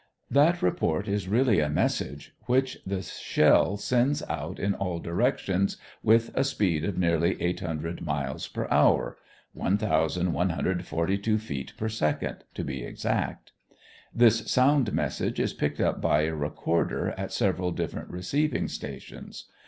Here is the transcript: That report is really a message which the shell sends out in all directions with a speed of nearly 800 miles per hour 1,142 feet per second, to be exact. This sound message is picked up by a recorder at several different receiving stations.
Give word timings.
That 0.31 0.63
report 0.63 1.07
is 1.07 1.27
really 1.27 1.59
a 1.59 1.69
message 1.69 2.33
which 2.47 2.79
the 2.87 3.03
shell 3.03 3.77
sends 3.77 4.23
out 4.27 4.57
in 4.57 4.73
all 4.73 4.97
directions 4.97 5.77
with 6.01 6.31
a 6.33 6.43
speed 6.43 6.83
of 6.83 6.97
nearly 6.97 7.39
800 7.39 8.01
miles 8.03 8.47
per 8.47 8.67
hour 8.71 9.17
1,142 9.53 11.37
feet 11.37 11.73
per 11.77 11.87
second, 11.87 12.37
to 12.55 12.63
be 12.63 12.83
exact. 12.83 13.51
This 14.11 14.49
sound 14.51 14.91
message 14.91 15.39
is 15.39 15.53
picked 15.53 15.79
up 15.79 16.01
by 16.01 16.21
a 16.23 16.33
recorder 16.33 17.11
at 17.15 17.31
several 17.31 17.69
different 17.71 18.09
receiving 18.09 18.67
stations. 18.69 19.45